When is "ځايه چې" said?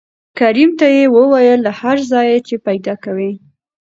2.11-2.55